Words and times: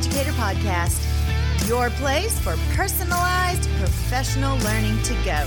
Educator 0.00 0.32
Podcast, 0.32 1.68
your 1.68 1.90
place 1.90 2.40
for 2.40 2.56
personalized 2.74 3.68
professional 3.76 4.56
learning 4.60 4.96
to 5.02 5.12
go. 5.26 5.46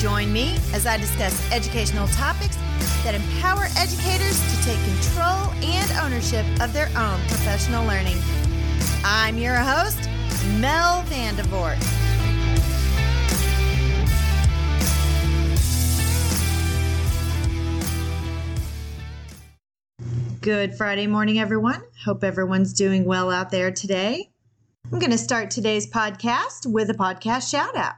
Join 0.00 0.32
me 0.32 0.56
as 0.72 0.86
I 0.86 0.96
discuss 0.96 1.40
educational 1.52 2.08
topics 2.08 2.56
that 3.04 3.14
empower 3.14 3.66
educators 3.76 4.40
to 4.40 4.64
take 4.64 4.78
control 4.84 5.52
and 5.62 5.88
ownership 6.02 6.44
of 6.60 6.72
their 6.72 6.88
own 6.98 7.20
professional 7.28 7.86
learning. 7.86 8.16
I'm 9.04 9.38
your 9.38 9.54
host, 9.54 10.00
Mel 10.58 11.04
Vandevort. 11.04 11.78
Good 20.40 20.74
Friday 20.74 21.06
morning, 21.06 21.38
everyone. 21.38 21.84
Hope 22.04 22.24
everyone's 22.24 22.72
doing 22.72 23.04
well 23.04 23.30
out 23.30 23.50
there 23.50 23.70
today. 23.70 24.30
I'm 24.90 24.98
going 24.98 25.10
to 25.10 25.18
start 25.18 25.50
today's 25.50 25.86
podcast 25.86 26.64
with 26.64 26.88
a 26.88 26.94
podcast 26.94 27.50
shout 27.50 27.76
out. 27.76 27.96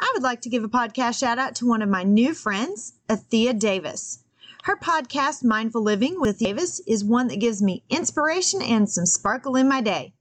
I 0.00 0.10
would 0.14 0.22
like 0.22 0.40
to 0.42 0.48
give 0.48 0.64
a 0.64 0.70
podcast 0.70 1.20
shout 1.20 1.38
out 1.38 1.54
to 1.56 1.68
one 1.68 1.82
of 1.82 1.90
my 1.90 2.02
new 2.02 2.32
friends, 2.32 2.94
Athea 3.10 3.58
Davis. 3.58 4.20
Her 4.62 4.74
podcast, 4.74 5.44
Mindful 5.44 5.82
Living 5.82 6.18
with 6.18 6.38
Davis, 6.38 6.80
is 6.86 7.04
one 7.04 7.28
that 7.28 7.40
gives 7.40 7.60
me 7.60 7.84
inspiration 7.90 8.62
and 8.62 8.88
some 8.88 9.04
sparkle 9.04 9.54
in 9.54 9.68
my 9.68 9.82
day. 9.82 10.14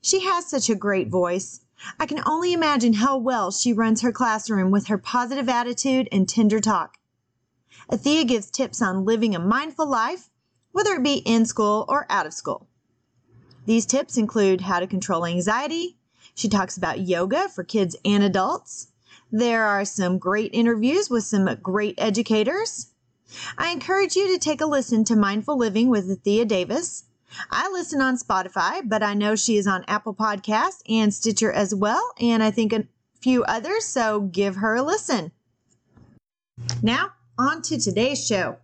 She 0.00 0.20
has 0.20 0.48
such 0.48 0.70
a 0.70 0.74
great 0.74 1.08
voice. 1.08 1.60
I 1.98 2.06
can 2.06 2.22
only 2.24 2.54
imagine 2.54 2.94
how 2.94 3.18
well 3.18 3.50
she 3.50 3.74
runs 3.74 4.00
her 4.00 4.10
classroom 4.10 4.70
with 4.70 4.86
her 4.86 4.96
positive 4.96 5.50
attitude 5.50 6.08
and 6.10 6.26
tender 6.26 6.60
talk. 6.60 6.96
Athea 7.92 8.26
gives 8.26 8.50
tips 8.50 8.80
on 8.80 9.04
living 9.04 9.34
a 9.34 9.38
mindful 9.38 9.86
life 9.86 10.29
whether 10.72 10.94
it 10.94 11.02
be 11.02 11.22
in 11.26 11.46
school 11.46 11.84
or 11.88 12.06
out 12.10 12.26
of 12.26 12.32
school. 12.32 12.66
These 13.66 13.86
tips 13.86 14.16
include 14.16 14.62
how 14.62 14.80
to 14.80 14.86
control 14.86 15.26
anxiety. 15.26 15.96
She 16.34 16.48
talks 16.48 16.76
about 16.76 17.00
yoga 17.00 17.48
for 17.48 17.64
kids 17.64 17.96
and 18.04 18.22
adults. 18.24 18.88
There 19.30 19.64
are 19.64 19.84
some 19.84 20.18
great 20.18 20.50
interviews 20.54 21.10
with 21.10 21.24
some 21.24 21.56
great 21.62 21.94
educators. 21.98 22.88
I 23.56 23.70
encourage 23.70 24.16
you 24.16 24.28
to 24.28 24.38
take 24.38 24.60
a 24.60 24.66
listen 24.66 25.04
to 25.04 25.16
Mindful 25.16 25.56
Living 25.56 25.88
with 25.88 26.22
Thea 26.22 26.44
Davis. 26.44 27.04
I 27.50 27.70
listen 27.70 28.00
on 28.00 28.18
Spotify, 28.18 28.82
but 28.84 29.02
I 29.02 29.14
know 29.14 29.36
she 29.36 29.56
is 29.56 29.66
on 29.66 29.84
Apple 29.86 30.14
Podcast 30.14 30.82
and 30.88 31.14
Stitcher 31.14 31.52
as 31.52 31.74
well, 31.74 32.12
and 32.20 32.42
I 32.42 32.50
think 32.50 32.72
a 32.72 32.86
few 33.20 33.44
others, 33.44 33.84
so 33.84 34.22
give 34.22 34.56
her 34.56 34.74
a 34.74 34.82
listen. 34.82 35.30
Now, 36.82 37.12
on 37.38 37.62
to 37.62 37.78
today's 37.78 38.26
show. 38.26 38.56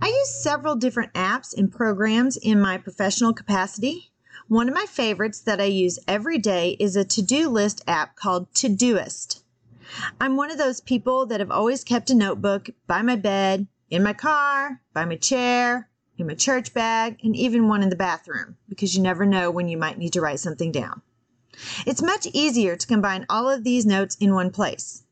I 0.00 0.08
use 0.08 0.42
several 0.42 0.76
different 0.76 1.12
apps 1.14 1.56
and 1.56 1.70
programs 1.70 2.36
in 2.36 2.60
my 2.60 2.78
professional 2.78 3.32
capacity. 3.32 4.12
One 4.48 4.68
of 4.68 4.74
my 4.74 4.86
favorites 4.86 5.40
that 5.40 5.60
I 5.60 5.64
use 5.64 5.98
every 6.08 6.38
day 6.38 6.76
is 6.80 6.96
a 6.96 7.04
to 7.04 7.22
do 7.22 7.48
list 7.48 7.82
app 7.86 8.16
called 8.16 8.52
Todoist. 8.52 9.42
I'm 10.20 10.36
one 10.36 10.50
of 10.50 10.58
those 10.58 10.80
people 10.80 11.26
that 11.26 11.40
have 11.40 11.50
always 11.50 11.84
kept 11.84 12.10
a 12.10 12.14
notebook 12.14 12.70
by 12.86 13.02
my 13.02 13.16
bed, 13.16 13.66
in 13.90 14.02
my 14.02 14.12
car, 14.12 14.80
by 14.94 15.04
my 15.04 15.16
chair, 15.16 15.88
in 16.18 16.26
my 16.26 16.34
church 16.34 16.72
bag, 16.72 17.18
and 17.22 17.36
even 17.36 17.68
one 17.68 17.82
in 17.82 17.90
the 17.90 17.96
bathroom 17.96 18.56
because 18.68 18.96
you 18.96 19.02
never 19.02 19.26
know 19.26 19.50
when 19.50 19.68
you 19.68 19.76
might 19.76 19.98
need 19.98 20.12
to 20.14 20.20
write 20.20 20.40
something 20.40 20.72
down. 20.72 21.02
It's 21.86 22.02
much 22.02 22.26
easier 22.32 22.76
to 22.76 22.86
combine 22.86 23.26
all 23.28 23.48
of 23.48 23.64
these 23.64 23.84
notes 23.84 24.16
in 24.16 24.34
one 24.34 24.50
place. 24.50 25.04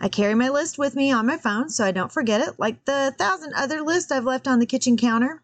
I 0.00 0.08
carry 0.08 0.34
my 0.34 0.48
list 0.48 0.78
with 0.78 0.94
me 0.94 1.12
on 1.12 1.26
my 1.26 1.36
phone 1.36 1.70
so 1.70 1.84
I 1.84 1.90
don't 1.90 2.12
forget 2.12 2.40
it, 2.40 2.58
like 2.58 2.84
the 2.84 3.14
thousand 3.18 3.54
other 3.54 3.82
lists 3.82 4.12
I've 4.12 4.24
left 4.24 4.46
on 4.46 4.58
the 4.58 4.66
kitchen 4.66 4.96
counter. 4.96 5.42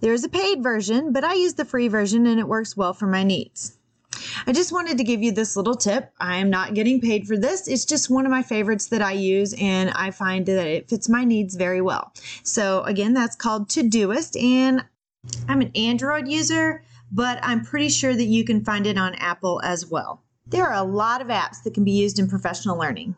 There 0.00 0.12
is 0.12 0.24
a 0.24 0.28
paid 0.28 0.62
version, 0.62 1.12
but 1.12 1.24
I 1.24 1.34
use 1.34 1.54
the 1.54 1.64
free 1.64 1.88
version 1.88 2.26
and 2.26 2.40
it 2.40 2.48
works 2.48 2.76
well 2.76 2.94
for 2.94 3.06
my 3.06 3.22
needs. 3.22 3.76
I 4.46 4.52
just 4.52 4.72
wanted 4.72 4.98
to 4.98 5.04
give 5.04 5.22
you 5.22 5.32
this 5.32 5.56
little 5.56 5.74
tip. 5.74 6.12
I 6.18 6.36
am 6.36 6.50
not 6.50 6.74
getting 6.74 7.00
paid 7.00 7.26
for 7.26 7.36
this. 7.36 7.68
It's 7.68 7.84
just 7.84 8.10
one 8.10 8.26
of 8.26 8.30
my 8.30 8.42
favorites 8.42 8.86
that 8.86 9.02
I 9.02 9.12
use 9.12 9.54
and 9.58 9.90
I 9.90 10.10
find 10.10 10.46
that 10.46 10.66
it 10.66 10.88
fits 10.88 11.08
my 11.08 11.24
needs 11.24 11.54
very 11.54 11.80
well. 11.80 12.12
So 12.42 12.82
again, 12.84 13.14
that's 13.14 13.36
called 13.36 13.68
Todoist 13.68 14.40
and 14.42 14.84
I'm 15.48 15.60
an 15.60 15.72
Android 15.74 16.28
user, 16.28 16.82
but 17.12 17.38
I'm 17.42 17.64
pretty 17.64 17.88
sure 17.88 18.14
that 18.14 18.24
you 18.24 18.44
can 18.44 18.64
find 18.64 18.86
it 18.86 18.98
on 18.98 19.14
Apple 19.16 19.60
as 19.62 19.86
well. 19.86 20.22
There 20.50 20.66
are 20.66 20.74
a 20.74 20.82
lot 20.82 21.20
of 21.20 21.28
apps 21.28 21.62
that 21.62 21.74
can 21.74 21.84
be 21.84 21.92
used 21.92 22.18
in 22.18 22.28
professional 22.28 22.76
learning. 22.76 23.14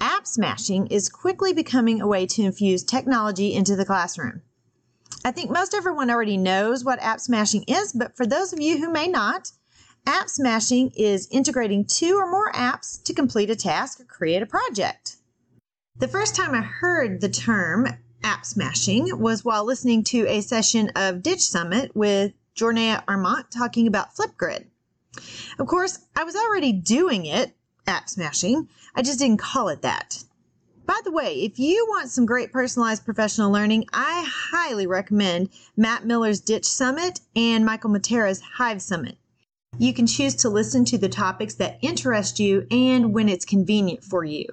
App 0.00 0.26
smashing 0.26 0.88
is 0.88 1.08
quickly 1.08 1.52
becoming 1.52 2.00
a 2.00 2.08
way 2.08 2.26
to 2.26 2.42
infuse 2.42 2.82
technology 2.82 3.54
into 3.54 3.76
the 3.76 3.84
classroom. 3.84 4.42
I 5.24 5.30
think 5.30 5.50
most 5.52 5.74
everyone 5.74 6.10
already 6.10 6.36
knows 6.36 6.84
what 6.84 7.00
app 7.00 7.20
smashing 7.20 7.62
is, 7.68 7.92
but 7.92 8.16
for 8.16 8.26
those 8.26 8.52
of 8.52 8.60
you 8.60 8.78
who 8.78 8.90
may 8.90 9.06
not, 9.06 9.52
app 10.08 10.28
smashing 10.28 10.90
is 10.96 11.28
integrating 11.30 11.84
two 11.84 12.16
or 12.16 12.28
more 12.28 12.50
apps 12.50 13.00
to 13.04 13.14
complete 13.14 13.48
a 13.48 13.56
task 13.56 14.00
or 14.00 14.04
create 14.04 14.42
a 14.42 14.46
project. 14.46 15.16
The 15.96 16.08
first 16.08 16.34
time 16.34 16.52
I 16.52 16.62
heard 16.62 17.20
the 17.20 17.28
term 17.28 17.86
app 18.24 18.44
smashing 18.44 19.20
was 19.20 19.44
while 19.44 19.64
listening 19.64 20.02
to 20.04 20.26
a 20.26 20.40
session 20.40 20.90
of 20.96 21.22
Ditch 21.22 21.42
Summit 21.42 21.94
with 21.94 22.32
Jornea 22.56 23.04
Armant 23.06 23.50
talking 23.50 23.86
about 23.86 24.16
Flipgrid. 24.16 24.66
Of 25.58 25.66
course, 25.66 26.00
I 26.16 26.24
was 26.24 26.36
already 26.36 26.72
doing 26.72 27.26
it, 27.26 27.54
app 27.86 28.08
smashing. 28.08 28.68
I 28.94 29.02
just 29.02 29.18
didn't 29.18 29.38
call 29.38 29.68
it 29.68 29.82
that. 29.82 30.24
By 30.86 31.00
the 31.02 31.12
way, 31.12 31.42
if 31.42 31.58
you 31.58 31.86
want 31.88 32.10
some 32.10 32.26
great 32.26 32.52
personalized 32.52 33.04
professional 33.04 33.50
learning, 33.50 33.86
I 33.92 34.26
highly 34.28 34.86
recommend 34.86 35.48
Matt 35.76 36.04
Miller's 36.04 36.40
Ditch 36.40 36.66
Summit 36.66 37.20
and 37.34 37.64
Michael 37.64 37.90
Matera's 37.90 38.42
Hive 38.56 38.82
Summit. 38.82 39.16
You 39.78 39.94
can 39.94 40.06
choose 40.06 40.34
to 40.36 40.50
listen 40.50 40.84
to 40.86 40.98
the 40.98 41.08
topics 41.08 41.54
that 41.54 41.78
interest 41.80 42.38
you 42.38 42.66
and 42.70 43.14
when 43.14 43.28
it's 43.28 43.44
convenient 43.44 44.04
for 44.04 44.24
you. 44.24 44.46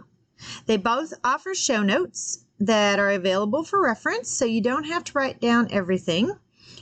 They 0.65 0.77
both 0.77 1.13
offer 1.23 1.53
show 1.53 1.83
notes 1.83 2.45
that 2.59 2.97
are 2.97 3.11
available 3.11 3.63
for 3.63 3.81
reference, 3.81 4.29
so 4.29 4.45
you 4.45 4.61
don't 4.61 4.85
have 4.85 5.03
to 5.05 5.13
write 5.13 5.41
down 5.41 5.67
everything. 5.71 6.31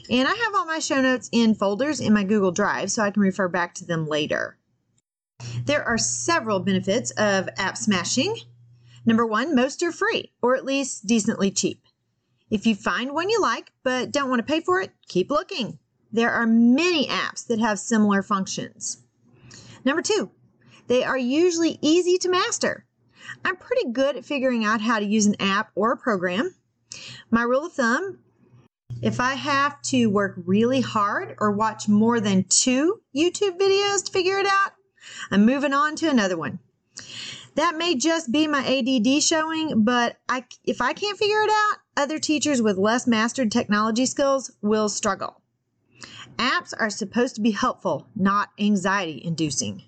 And 0.10 0.28
I 0.28 0.34
have 0.34 0.56
all 0.56 0.66
my 0.66 0.80
show 0.80 1.02
notes 1.02 1.30
in 1.32 1.54
folders 1.54 2.00
in 2.00 2.14
my 2.14 2.24
Google 2.24 2.52
Drive 2.52 2.92
so 2.92 3.04
I 3.04 3.12
can 3.12 3.22
refer 3.22 3.48
back 3.48 3.76
to 3.76 3.86
them 3.86 4.08
later. 4.08 4.58
There 5.66 5.84
are 5.84 5.98
several 5.98 6.60
benefits 6.60 7.12
of 7.12 7.48
app 7.58 7.78
smashing. 7.78 8.36
Number 9.06 9.26
one, 9.26 9.56
most 9.56 9.84
are 9.84 9.92
free 9.92 10.32
or 10.42 10.56
at 10.56 10.66
least 10.66 11.06
decently 11.06 11.52
cheap. 11.52 11.84
If 12.50 12.66
you 12.66 12.76
find 12.76 13.14
one 13.14 13.30
you 13.30 13.40
like 13.40 13.72
but 13.84 14.12
don't 14.12 14.30
want 14.30 14.40
to 14.40 14.52
pay 14.52 14.62
for 14.62 14.82
it, 14.82 14.92
keep 15.08 15.30
looking. 15.30 15.78
There 16.12 16.32
are 16.32 16.48
many 16.48 17.08
apps 17.08 17.46
that 17.48 17.60
have 17.60 17.78
similar 17.78 18.24
functions. 18.24 19.04
Number 19.86 20.02
two, 20.02 20.32
they 20.88 21.04
are 21.04 21.18
usually 21.18 21.78
easy 21.82 22.18
to 22.18 22.30
master. 22.30 22.86
I'm 23.46 23.56
pretty 23.56 23.92
good 23.92 24.18
at 24.18 24.26
figuring 24.26 24.66
out 24.66 24.82
how 24.82 25.00
to 25.00 25.06
use 25.06 25.28
an 25.28 25.36
app 25.40 25.72
or 25.76 25.92
a 25.92 25.98
program. 25.98 26.56
My 27.30 27.44
rule 27.44 27.68
of 27.68 27.74
thumb 27.74 28.18
if 29.02 29.20
I 29.20 29.36
have 29.36 29.82
to 29.84 30.08
work 30.08 30.36
really 30.46 30.82
hard 30.82 31.36
or 31.40 31.52
watch 31.52 31.88
more 31.88 32.20
than 32.20 32.46
two 32.50 33.02
YouTube 33.16 33.58
videos 33.58 34.04
to 34.06 34.12
figure 34.12 34.40
it 34.40 34.48
out, 34.48 34.74
I'm 35.32 35.46
moving 35.46 35.74
on 35.74 35.96
to 35.98 36.10
another 36.10 36.38
one. 36.38 36.60
That 37.56 37.78
may 37.78 37.96
just 37.96 38.32
be 38.32 38.48
my 38.48 38.66
ADD 38.66 39.24
showing, 39.24 39.84
but 39.84 40.18
I, 40.28 40.46
if 40.66 40.82
I 40.82 40.94
can't 40.94 41.18
figure 41.18 41.42
it 41.42 41.50
out, 41.50 41.78
other 41.98 42.20
teachers 42.20 42.62
with 42.62 42.78
less 42.78 43.08
mastered 43.08 43.52
technology 43.52 44.06
skills 44.06 44.52
will 44.62 44.90
struggle. 44.90 45.42
Apps 46.38 46.74
are 46.78 46.90
supposed 46.90 47.36
to 47.36 47.42
be 47.42 47.52
helpful, 47.52 48.08
not 48.16 48.50
anxiety 48.60 49.22
inducing. 49.24 49.84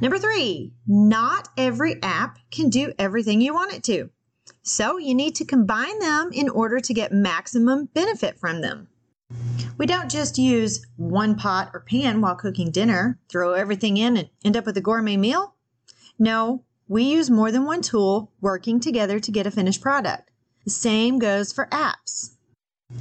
Number 0.00 0.18
three, 0.18 0.72
not 0.86 1.48
every 1.56 2.02
app 2.02 2.38
can 2.50 2.68
do 2.68 2.92
everything 2.98 3.40
you 3.40 3.52
want 3.52 3.74
it 3.74 3.84
to. 3.84 4.10
So 4.62 4.98
you 4.98 5.14
need 5.14 5.34
to 5.36 5.44
combine 5.44 5.98
them 5.98 6.30
in 6.32 6.48
order 6.48 6.80
to 6.80 6.94
get 6.94 7.12
maximum 7.12 7.86
benefit 7.86 8.38
from 8.38 8.60
them. 8.60 8.88
We 9.76 9.86
don't 9.86 10.10
just 10.10 10.38
use 10.38 10.84
one 10.96 11.36
pot 11.36 11.70
or 11.74 11.80
pan 11.80 12.20
while 12.20 12.34
cooking 12.34 12.70
dinner, 12.70 13.18
throw 13.28 13.52
everything 13.52 13.96
in 13.96 14.16
and 14.16 14.30
end 14.44 14.56
up 14.56 14.66
with 14.66 14.76
a 14.76 14.80
gourmet 14.80 15.16
meal. 15.16 15.54
No, 16.18 16.64
we 16.88 17.04
use 17.04 17.30
more 17.30 17.52
than 17.52 17.64
one 17.64 17.82
tool 17.82 18.32
working 18.40 18.80
together 18.80 19.20
to 19.20 19.30
get 19.30 19.46
a 19.46 19.50
finished 19.50 19.82
product. 19.82 20.30
The 20.64 20.70
same 20.70 21.18
goes 21.18 21.52
for 21.52 21.66
apps. 21.66 22.36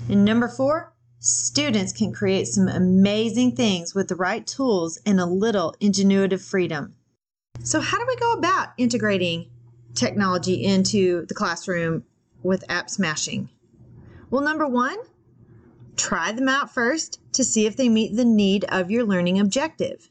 And 0.10 0.26
number 0.26 0.50
four, 0.50 0.94
students 1.20 1.94
can 1.94 2.12
create 2.12 2.48
some 2.48 2.68
amazing 2.68 3.56
things 3.56 3.96
with 3.96 4.10
the 4.10 4.16
right 4.16 4.46
tools 4.46 5.00
and 5.06 5.20
a 5.20 5.26
little 5.26 5.74
ingenuitive 5.82 6.42
freedom. 6.42 6.96
So, 7.64 7.80
how 7.80 7.98
do 7.98 8.06
we 8.08 8.16
go 8.18 8.34
about 8.34 8.70
integrating 8.78 9.50
technology 9.98 10.64
into 10.64 11.26
the 11.26 11.34
classroom 11.34 12.06
with 12.44 12.64
app 12.70 12.90
smashing? 12.90 13.50
Well, 14.30 14.42
number 14.42 14.68
one, 14.68 14.98
try 15.96 16.32
them 16.32 16.48
out 16.48 16.74
first 16.74 17.20
to 17.34 17.44
see 17.44 17.66
if 17.66 17.76
they 17.76 17.90
meet 17.90 18.16
the 18.16 18.26
need 18.26 18.66
of 18.70 18.92
your 18.92 19.04
learning 19.04 19.40
objective. 19.40 20.10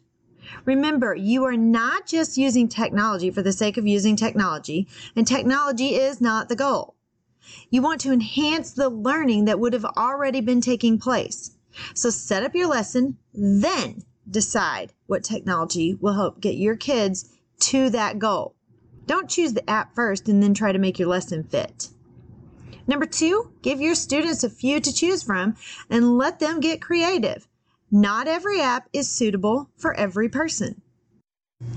Remember, 0.65 1.15
you 1.15 1.45
are 1.45 1.57
not 1.57 2.07
just 2.07 2.39
using 2.39 2.69
technology 2.69 3.31
for 3.31 3.43
the 3.43 3.53
sake 3.53 3.77
of 3.77 3.87
using 3.87 4.17
technology, 4.17 4.87
and 5.15 5.27
technology 5.27 5.95
is 5.95 6.21
not 6.21 6.49
the 6.49 6.57
goal. 6.57 6.95
You 7.71 7.83
want 7.83 8.01
to 8.03 8.13
enhance 8.13 8.73
the 8.73 8.89
learning 8.89 9.45
that 9.45 9.61
would 9.61 9.73
have 9.73 9.85
already 9.85 10.41
been 10.41 10.61
taking 10.61 10.99
place. 10.99 11.53
So 11.95 12.11
set 12.11 12.43
up 12.43 12.55
your 12.55 12.69
lesson, 12.69 13.19
then 13.33 14.03
decide 14.29 14.93
what 15.07 15.23
technology 15.23 15.95
will 15.95 16.15
help 16.15 16.41
get 16.41 16.57
your 16.57 16.77
kids 16.77 17.33
to 17.61 17.91
that 17.91 18.19
goal. 18.19 18.56
Don't 19.07 19.31
choose 19.31 19.53
the 19.53 19.69
app 19.69 19.95
first 19.95 20.29
and 20.29 20.43
then 20.43 20.55
try 20.55 20.73
to 20.73 20.79
make 20.79 20.99
your 20.99 21.09
lesson 21.09 21.45
fit. 21.45 21.89
Number 22.87 23.07
two, 23.07 23.53
give 23.63 23.81
your 23.81 23.95
students 23.95 24.45
a 24.45 24.51
few 24.51 24.81
to 24.81 24.93
choose 24.93 25.23
from 25.23 25.57
and 25.91 26.19
let 26.19 26.39
them 26.39 26.61
get 26.61 26.81
creative. 26.83 27.49
Not 27.91 28.29
every 28.29 28.61
app 28.61 28.89
is 28.93 29.11
suitable 29.11 29.71
for 29.77 29.95
every 29.95 30.29
person. 30.29 30.83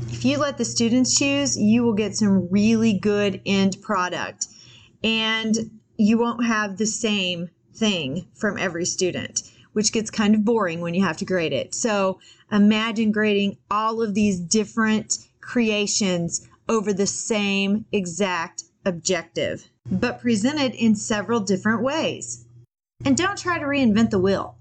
If 0.09 0.25
you 0.25 0.37
let 0.37 0.57
the 0.57 0.65
students 0.65 1.17
choose, 1.17 1.57
you 1.57 1.83
will 1.83 1.93
get 1.93 2.15
some 2.15 2.49
really 2.49 2.93
good 2.93 3.41
end 3.45 3.81
product 3.81 4.47
and 5.03 5.55
you 5.97 6.17
won't 6.17 6.45
have 6.45 6.77
the 6.77 6.85
same 6.85 7.49
thing 7.73 8.27
from 8.35 8.57
every 8.57 8.85
student, 8.85 9.43
which 9.73 9.91
gets 9.91 10.09
kind 10.09 10.35
of 10.35 10.43
boring 10.43 10.81
when 10.81 10.93
you 10.93 11.03
have 11.03 11.17
to 11.17 11.25
grade 11.25 11.53
it. 11.53 11.73
So 11.73 12.19
imagine 12.51 13.11
grading 13.11 13.57
all 13.71 14.01
of 14.01 14.13
these 14.13 14.39
different 14.39 15.17
creations 15.41 16.47
over 16.69 16.93
the 16.93 17.07
same 17.07 17.85
exact 17.91 18.63
objective, 18.85 19.67
but 19.91 20.21
presented 20.21 20.73
in 20.75 20.95
several 20.95 21.39
different 21.39 21.81
ways. 21.81 22.45
And 23.03 23.17
don't 23.17 23.37
try 23.37 23.59
to 23.59 23.65
reinvent 23.65 24.11
the 24.11 24.19
wheel 24.19 24.55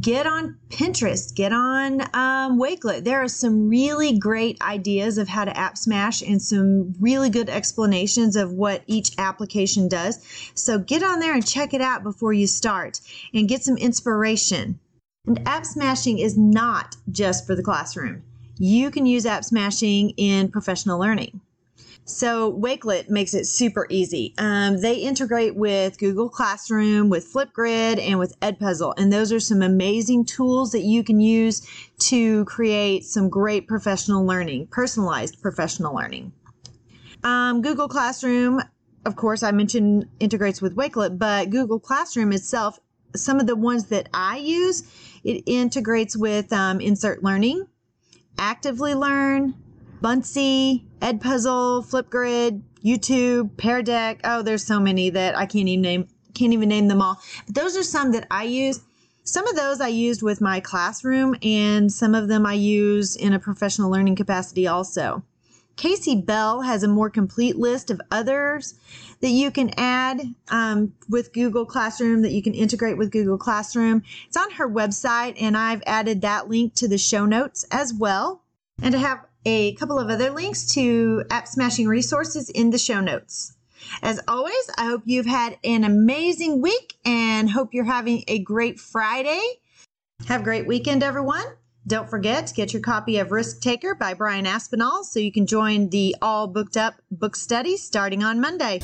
get 0.00 0.26
on 0.26 0.56
Pinterest, 0.68 1.34
get 1.34 1.52
on 1.52 2.02
um, 2.14 2.58
Wakelet. 2.58 3.04
There 3.04 3.22
are 3.22 3.28
some 3.28 3.68
really 3.68 4.18
great 4.18 4.60
ideas 4.62 5.18
of 5.18 5.28
how 5.28 5.44
to 5.44 5.56
app 5.56 5.76
smash 5.76 6.22
and 6.22 6.40
some 6.40 6.94
really 7.00 7.30
good 7.30 7.50
explanations 7.50 8.36
of 8.36 8.52
what 8.52 8.82
each 8.86 9.12
application 9.18 9.88
does. 9.88 10.24
So 10.54 10.78
get 10.78 11.02
on 11.02 11.20
there 11.20 11.34
and 11.34 11.46
check 11.46 11.74
it 11.74 11.80
out 11.80 12.02
before 12.02 12.32
you 12.32 12.46
start 12.46 13.00
and 13.34 13.48
get 13.48 13.62
some 13.62 13.76
inspiration. 13.76 14.78
And 15.26 15.46
app 15.46 15.66
smashing 15.66 16.18
is 16.18 16.38
not 16.38 16.96
just 17.10 17.46
for 17.46 17.54
the 17.54 17.62
classroom. 17.62 18.22
You 18.64 18.92
can 18.92 19.06
use 19.06 19.26
app 19.26 19.42
smashing 19.42 20.10
in 20.10 20.48
professional 20.48 21.00
learning. 21.00 21.40
So 22.04 22.52
Wakelet 22.52 23.10
makes 23.10 23.34
it 23.34 23.46
super 23.46 23.88
easy. 23.90 24.34
Um, 24.38 24.80
they 24.80 24.94
integrate 24.94 25.56
with 25.56 25.98
Google 25.98 26.28
Classroom, 26.28 27.08
with 27.08 27.26
Flipgrid, 27.32 28.00
and 28.00 28.20
with 28.20 28.38
Edpuzzle. 28.38 28.94
And 28.96 29.12
those 29.12 29.32
are 29.32 29.40
some 29.40 29.62
amazing 29.62 30.26
tools 30.26 30.70
that 30.70 30.82
you 30.82 31.02
can 31.02 31.18
use 31.18 31.66
to 32.10 32.44
create 32.44 33.04
some 33.04 33.28
great 33.28 33.66
professional 33.66 34.24
learning, 34.24 34.68
personalized 34.68 35.42
professional 35.42 35.96
learning. 35.96 36.30
Um, 37.24 37.62
Google 37.62 37.88
Classroom, 37.88 38.62
of 39.04 39.16
course, 39.16 39.42
I 39.42 39.50
mentioned 39.50 40.06
integrates 40.20 40.62
with 40.62 40.76
Wakelet, 40.76 41.18
but 41.18 41.50
Google 41.50 41.80
Classroom 41.80 42.30
itself, 42.32 42.78
some 43.16 43.40
of 43.40 43.48
the 43.48 43.56
ones 43.56 43.86
that 43.86 44.08
I 44.14 44.36
use, 44.36 44.84
it 45.24 45.42
integrates 45.46 46.16
with 46.16 46.52
um, 46.52 46.80
Insert 46.80 47.24
Learning, 47.24 47.66
Actively 48.38 48.94
Learn, 48.94 49.54
Buncee, 50.00 50.84
Edpuzzle, 51.00 51.86
Flipgrid, 51.86 52.62
YouTube, 52.84 53.56
Pear 53.56 53.82
Deck. 53.82 54.20
Oh, 54.24 54.42
there's 54.42 54.64
so 54.64 54.80
many 54.80 55.10
that 55.10 55.36
I 55.36 55.46
can't 55.46 55.68
even 55.68 55.82
name 55.82 56.08
can't 56.34 56.52
even 56.52 56.68
name 56.68 56.88
them 56.88 57.02
all. 57.02 57.20
But 57.46 57.54
those 57.54 57.76
are 57.76 57.82
some 57.82 58.12
that 58.12 58.26
I 58.30 58.44
use. 58.44 58.80
Some 59.24 59.46
of 59.46 59.54
those 59.54 59.80
I 59.80 59.88
used 59.88 60.22
with 60.22 60.40
my 60.40 60.60
classroom, 60.60 61.36
and 61.42 61.92
some 61.92 62.14
of 62.14 62.26
them 62.28 62.44
I 62.44 62.54
use 62.54 63.14
in 63.14 63.32
a 63.32 63.38
professional 63.38 63.90
learning 63.90 64.16
capacity 64.16 64.66
also. 64.66 65.22
Kasey 65.76 66.24
Bell 66.24 66.62
has 66.62 66.82
a 66.82 66.88
more 66.88 67.08
complete 67.10 67.56
list 67.56 67.90
of 67.90 68.00
others 68.10 68.74
that 69.22 69.30
you 69.30 69.50
can 69.50 69.70
add 69.78 70.20
um, 70.50 70.92
with 71.08 71.32
Google 71.32 71.64
Classroom 71.64 72.22
that 72.22 72.32
you 72.32 72.42
can 72.42 72.54
integrate 72.54 72.98
with 72.98 73.12
Google 73.12 73.38
Classroom. 73.38 74.02
It's 74.26 74.36
on 74.36 74.50
her 74.52 74.68
website, 74.68 75.40
and 75.40 75.56
I've 75.56 75.82
added 75.86 76.20
that 76.20 76.48
link 76.48 76.74
to 76.74 76.88
the 76.88 76.98
show 76.98 77.24
notes 77.24 77.64
as 77.70 77.94
well. 77.94 78.42
And 78.82 78.94
I 78.94 78.98
have 78.98 79.24
a 79.46 79.74
couple 79.74 79.98
of 79.98 80.10
other 80.10 80.30
links 80.30 80.66
to 80.74 81.24
app 81.30 81.46
smashing 81.46 81.86
resources 81.86 82.50
in 82.50 82.70
the 82.70 82.78
show 82.78 83.00
notes. 83.00 83.54
As 84.02 84.20
always, 84.26 84.70
I 84.76 84.86
hope 84.86 85.02
you've 85.04 85.26
had 85.26 85.56
an 85.64 85.84
amazing 85.84 86.60
week 86.60 86.94
and 87.04 87.48
hope 87.48 87.74
you're 87.74 87.84
having 87.84 88.24
a 88.26 88.40
great 88.40 88.80
Friday. 88.80 89.42
Have 90.26 90.42
a 90.42 90.44
great 90.44 90.66
weekend, 90.66 91.02
everyone. 91.02 91.44
Don't 91.86 92.08
forget 92.08 92.46
to 92.46 92.54
get 92.54 92.72
your 92.72 92.80
copy 92.80 93.18
of 93.18 93.32
Risk 93.32 93.60
Taker 93.60 93.94
by 93.96 94.14
Brian 94.14 94.46
Aspinall 94.46 95.02
so 95.02 95.18
you 95.18 95.32
can 95.32 95.46
join 95.46 95.88
the 95.88 96.14
all 96.22 96.46
booked 96.46 96.76
up 96.76 96.94
book 97.10 97.34
study 97.34 97.76
starting 97.76 98.22
on 98.22 98.40
Monday. 98.40 98.80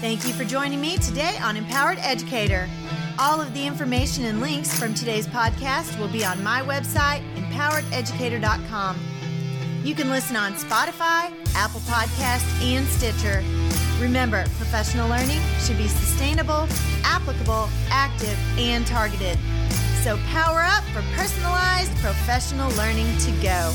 Thank 0.00 0.26
you 0.26 0.32
for 0.32 0.44
joining 0.44 0.80
me 0.80 0.96
today 0.96 1.38
on 1.40 1.56
Empowered 1.56 1.98
Educator. 2.00 2.68
All 3.18 3.40
of 3.40 3.54
the 3.54 3.64
information 3.64 4.24
and 4.24 4.40
links 4.40 4.76
from 4.76 4.92
today's 4.92 5.28
podcast 5.28 5.96
will 6.00 6.08
be 6.08 6.24
on 6.24 6.42
my 6.42 6.62
website, 6.62 7.22
empowerededucator.com. 7.36 8.98
You 9.84 9.94
can 9.94 10.10
listen 10.10 10.34
on 10.34 10.54
Spotify, 10.54 11.32
Apple 11.54 11.80
Podcast, 11.80 12.44
and 12.62 12.86
Stitcher. 12.88 13.44
Remember, 14.00 14.42
professional 14.56 15.08
learning 15.08 15.40
should 15.60 15.78
be 15.78 15.86
sustainable, 15.86 16.66
applicable, 17.04 17.68
active, 17.90 18.36
and 18.58 18.84
targeted. 18.84 19.38
So 20.02 20.16
power 20.26 20.58
up 20.58 20.82
for 20.86 21.00
personalized 21.14 21.94
professional 21.98 22.68
learning 22.72 23.16
to 23.18 23.30
go. 23.40 23.72